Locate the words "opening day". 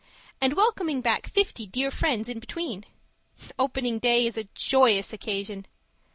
3.59-4.25